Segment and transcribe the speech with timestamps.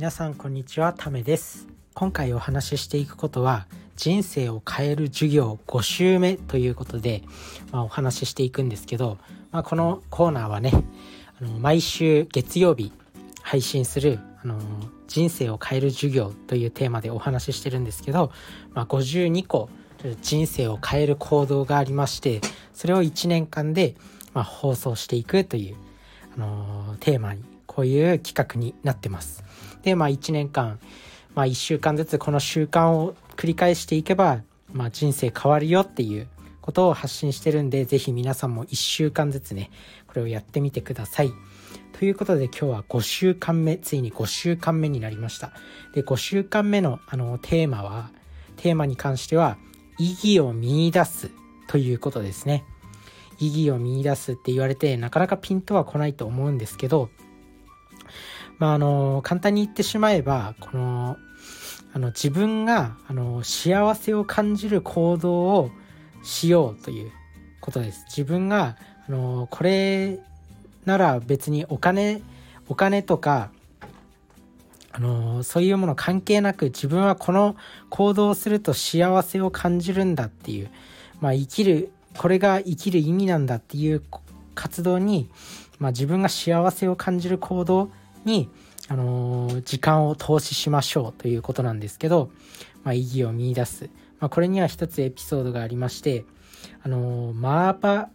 [0.00, 7.22] 皆さんこんにちはためです今回お話ししていくことは人生を変える授業5週目ということで、
[7.70, 9.18] まあ、お話ししていくんですけど、
[9.52, 10.72] まあ、このコーナーはね
[11.38, 12.94] あの毎週月曜日
[13.42, 14.58] 配信するあの
[15.06, 18.32] 人生を変える授業というテーマでお話ししてるんですけど、
[18.72, 19.68] まあ、52個
[20.22, 22.40] 人生を変える行動がありまして
[22.72, 23.96] それを1年間で、
[24.32, 25.76] まあ、放送していくという、
[26.38, 29.44] あのテーマにこういう企画になってます。
[29.82, 30.78] で、まあ1年間、
[31.34, 36.28] まあ1週間ずつこの習慣を繰り返していけば、まあ人生変わるよっていう
[36.60, 39.70] ことを発信してるんで、ぜひ皆さんも1週間ずつね、
[40.06, 41.32] これをやってみてください。
[41.98, 45.52] ということで今日は5週間目、ついに5週間目になりました。
[45.94, 48.10] で、5週間目のあのテーマは、
[48.56, 49.58] テーマに関しては、
[49.98, 51.30] 意義を見出す
[51.66, 52.64] ということですね。
[53.38, 57.10] 意義を見出すって言われて、なかなかピンとは来ないと思うんですけど、
[58.60, 61.16] まあ、あの、簡単に言ってしまえば、この、
[61.94, 65.70] あの、自分が、あの、幸せを感じる行動を
[66.22, 67.10] しようという
[67.62, 68.04] ことです。
[68.06, 68.76] 自分が、
[69.08, 70.18] あの、これ
[70.84, 72.20] なら別にお金、
[72.68, 73.50] お金とか、
[74.92, 77.56] あの、そういうもの関係なく自分はこの
[77.88, 80.70] 行動をすると幸せを感じるんだっていう、
[81.22, 84.02] まあ生きる、これが生きる意味なんだっていう
[84.54, 85.30] 活動に、
[85.78, 87.90] まあ自分が幸せを感じる行動
[88.24, 88.48] に、
[88.88, 92.30] あのー、時間を投資しましょうということなんですけど、
[92.82, 93.90] まあ、意義を見出す。
[94.18, 96.24] まあ、これには一つエピソードがありまして、
[96.82, 98.08] あのー、マーバ、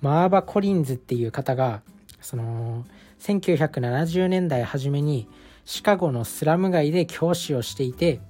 [0.00, 1.82] マーバ・コリンズっていう方が、
[2.20, 2.84] その、
[3.20, 5.28] 1970年代初めに
[5.64, 8.20] シカゴのスラム街で教師をしていて、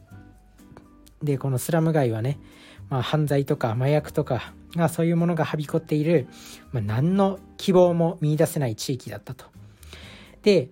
[1.23, 2.39] で、このスラム街はね、
[2.91, 6.27] まあ、犯罪とか麻薬とかがそういうものがはびこっている、
[6.73, 9.47] まあ、何の希望も見いだせない地域だったと。
[10.43, 10.71] で、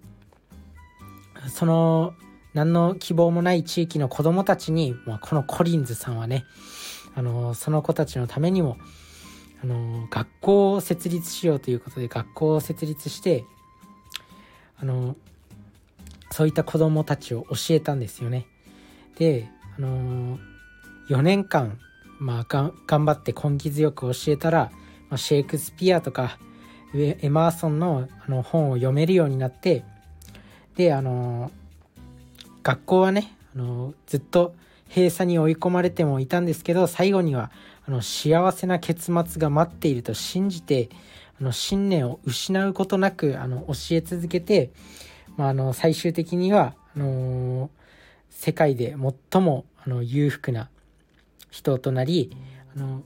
[1.49, 2.15] その
[2.55, 6.45] 何の希望もない地域の子供たちに、まあ、このコリンズさんはね、
[7.15, 8.79] あのその子たちのためにも、
[9.63, 13.45] あの学校を設立しようということで学校を設立して、
[14.79, 15.17] あの
[16.31, 18.47] そういった子供たちを教えたんですよね。
[19.19, 20.39] で、あの
[21.11, 21.79] 4年間、
[22.19, 24.71] まあ、が頑張って根気強く教えたら、
[25.11, 26.39] まあ、シェイクスピアとか
[26.95, 29.85] エマーソンのあの本を読めるようになって
[30.77, 31.51] であの
[32.63, 34.55] 学校はねあのずっと
[34.89, 37.51] 閉鎖に追い込まれてもいたんですけど最後には
[37.87, 40.89] あの幸せな結末が待っていると信じて
[41.41, 44.71] あの信念を失うことなくあの教え続けて、
[45.37, 47.71] まあ、あの最終的にはあの
[48.31, 48.97] 世界で
[49.33, 50.69] 最もあの裕福な
[51.51, 52.37] 人となり
[52.75, 53.03] あの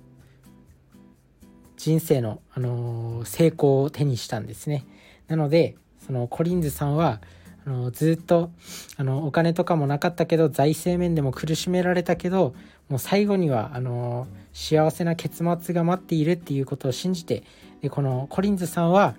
[1.77, 4.85] 人生の、あの成功を手にしたんですね。
[5.29, 7.23] なのでそのコリンズさんは
[7.67, 8.51] あのずっと
[8.97, 12.55] あのお金とかもなかったけど財政面でも苦しめられたけど
[12.89, 17.45] もう最後にはあの幸せな結末が待っているっていうことを信じて
[17.83, 19.15] でこのコリンズさんは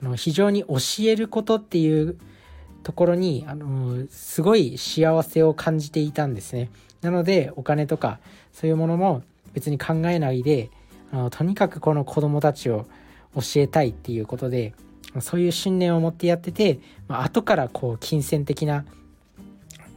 [0.00, 2.18] あの非常に教えることっていう
[2.82, 6.70] ところにあのすごい幸せを感じていたんですね。
[7.00, 8.18] なのでお金とか
[8.52, 9.22] そういうものも
[9.54, 10.70] 別に考えないで
[11.12, 12.86] あのとにかくこの子供たちを
[13.34, 14.74] 教えたいっていうことで
[15.20, 18.84] そういう信念を持ってやってて、まあ、後からこう金銭的な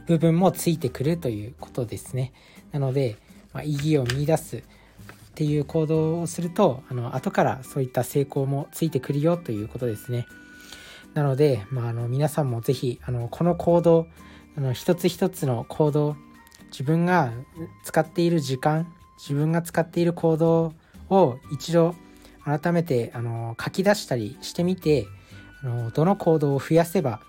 [0.06, 2.32] 部分もついてくるということですね。
[2.72, 3.16] なので、
[3.52, 4.60] まあ、意義を見出すっ
[5.34, 10.26] ていう行動をするとあの後からそういった成功もついてくるよということですね。
[11.14, 14.06] なので、まあ、あの皆さんも是非あのこの行動
[14.56, 16.16] あの一つ一つの行動
[16.70, 17.32] 自分が
[17.84, 20.74] 使っている時間自分が使っている行動
[21.08, 21.94] を一度
[22.46, 25.06] 改めてあの書き出したりしてみて
[25.62, 27.20] あのどの行動を増やせば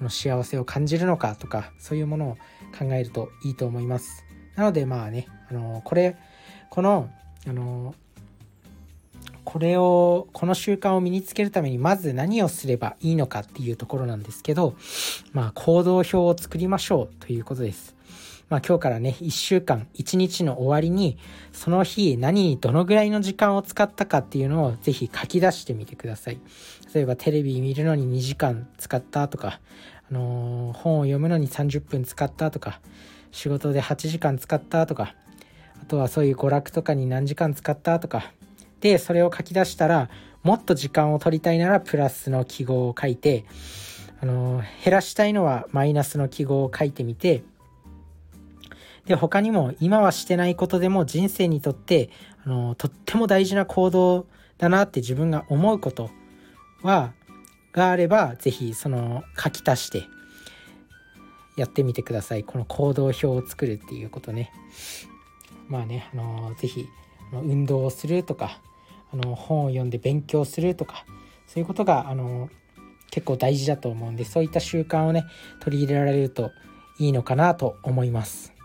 [0.00, 2.38] あの幸せを感じるのかとかそういうものを
[2.78, 4.24] 考えるといいと思います。
[4.56, 6.16] なのでまあねあのこれ
[6.68, 7.08] この
[7.46, 7.94] あの
[9.44, 14.76] これをこの習慣を身につけるためにまず何をすればいいのかっていうところなんですけど
[15.32, 17.96] まあ行動表を作りましょうということです。
[18.48, 21.18] まあ、今日からね、1週間、1日の終わりに、
[21.52, 26.40] その日何にどのぐらいの時間を使ったかっていうのをぜひ書き出してみてください。
[26.94, 29.60] 例えばテレビ見るのに2時間使ったとか、
[30.10, 32.80] あのー、本を読むのに30分使ったとか、
[33.32, 35.14] 仕事で8時間使ったとか、
[35.82, 38.32] あとはそういう娯楽とかに何時間使ったとか、
[38.80, 40.08] で、それを書き出したら、
[40.42, 43.44] もっと時間を取りたいならプラスの記号を書いて、
[44.22, 47.42] あの、減らしたいのはマイナスの記号を書いてみて、
[49.08, 52.10] で、他にも今はしてないことでも人生にとって、
[52.44, 54.26] あの、とっても大事な行動
[54.58, 56.10] だなって自分が思うこと
[56.82, 57.12] は、
[57.72, 60.04] があれば、ぜひその書き足して
[61.56, 62.44] やってみてください。
[62.44, 64.52] この行動表を作るっていうことね。
[65.68, 66.88] まあねあの是非
[67.32, 68.60] 運動をするとか
[69.12, 71.04] あの本を読んで勉強するとか
[71.46, 72.48] そういうことがあの
[73.10, 75.24] 結構大事だと思うんでそういった習慣をね
[75.60, 76.50] 取り入れられると
[76.98, 78.57] いいのかなと思います。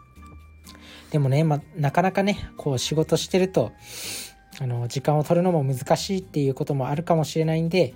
[1.13, 3.71] でもね、ま、なかなかねこう仕事してると
[4.60, 7.94] あの時間を取るのも難しいっていうこともあるかもしれないんで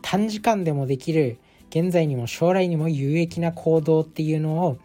[0.00, 1.36] 短時間でもできる
[1.68, 4.78] 現在にも将来にも有益な行動っていうのを、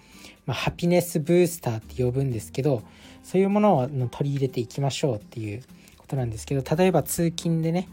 [0.46, 2.84] まあ、ハピネスブースターって呼ぶんですけど
[3.24, 5.62] そういうものを取り入れていきましょうっていう
[5.98, 7.88] ことなんですけど例えば通勤でね、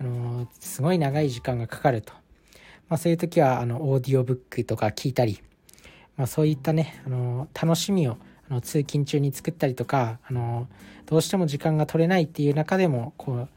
[0.00, 2.12] あの、すごい長い時間がかかると、
[2.88, 5.40] まあ、そういう時はあのオーディオブックとか聞いたり、
[6.16, 8.18] まあ、そういったね、あの、楽しみを
[8.50, 10.68] あの通勤中に作ったりとか、あの、
[11.06, 13.48] どうしても時間が取れないっていう中でもこ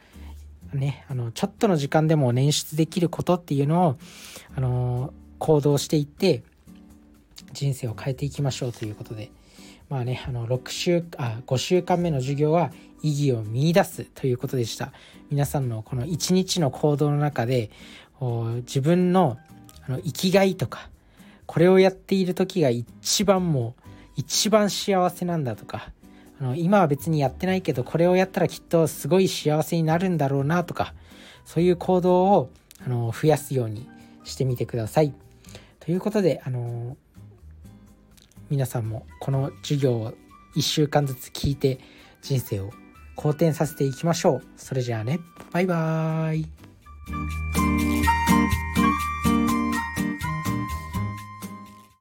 [0.74, 3.98] うねあのちょっとの時間でも捻出できることっていうのを、
[4.56, 6.44] あの行動していって
[7.54, 9.32] 人生を変えていきましょうということで。
[9.90, 14.92] まあねあの6週あ5週間目の授業は意義を見いだすということでした。
[15.30, 17.70] 皆さんのこの一日の行動の中で
[18.66, 19.38] 自分の
[19.88, 20.90] あの生きがいとか
[21.46, 23.87] これをやっている時が一番もう
[24.18, 25.92] 一番幸せなんだとか
[26.42, 30.94] あの今は別にやってないけどこれをやったらきっとすごい幸せになるんだろうなとか
[31.46, 32.50] そういう行動を
[32.86, 33.88] あの増やすように
[34.26, 35.14] してみてください。
[35.80, 36.98] ということであの
[38.50, 40.14] 皆さんもこの授業を
[40.56, 41.80] 1週間ずつ聞いて
[42.22, 42.72] 人生を
[43.16, 44.44] 好転させていきましょう。
[44.58, 45.20] それじゃあね、
[45.52, 47.97] バイバーイ。